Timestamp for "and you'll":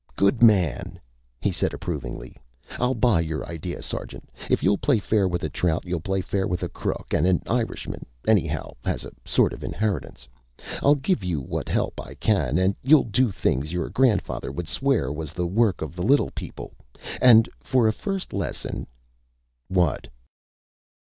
12.57-13.03